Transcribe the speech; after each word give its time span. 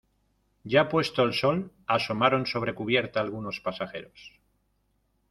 ya 0.65 0.89
puesto 0.89 1.21
el 1.21 1.31
sol 1.35 1.71
asomaron 1.85 2.47
sobre 2.47 2.73
cubierta 2.73 3.19
algunos 3.21 3.59
pasajeros. 3.59 4.41